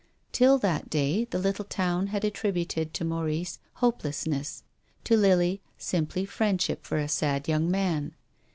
[0.31, 4.63] Till that day the little town had attributed to Maurice hopelessness,
[5.03, 8.15] to Lily simply friendship for a sad young man.